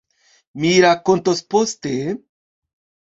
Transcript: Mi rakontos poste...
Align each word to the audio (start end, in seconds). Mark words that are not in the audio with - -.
Mi 0.61 0.69
rakontos 0.85 1.43
poste... 1.55 1.91